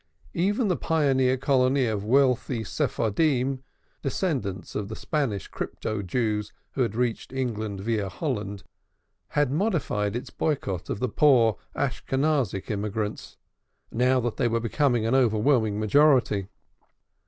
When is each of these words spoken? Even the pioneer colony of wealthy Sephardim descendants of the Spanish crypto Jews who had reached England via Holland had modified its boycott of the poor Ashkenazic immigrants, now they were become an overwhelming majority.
Even 0.33 0.67
the 0.67 0.75
pioneer 0.75 1.37
colony 1.37 1.85
of 1.85 2.03
wealthy 2.03 2.63
Sephardim 2.63 3.61
descendants 4.01 4.73
of 4.73 4.87
the 4.87 4.95
Spanish 4.95 5.47
crypto 5.47 6.01
Jews 6.01 6.51
who 6.71 6.81
had 6.81 6.95
reached 6.95 7.31
England 7.31 7.81
via 7.81 8.09
Holland 8.09 8.63
had 9.37 9.51
modified 9.51 10.15
its 10.15 10.31
boycott 10.31 10.89
of 10.89 10.99
the 11.01 11.07
poor 11.07 11.59
Ashkenazic 11.75 12.71
immigrants, 12.71 13.37
now 13.91 14.19
they 14.19 14.47
were 14.47 14.59
become 14.59 14.95
an 14.95 15.13
overwhelming 15.13 15.79
majority. 15.79 16.47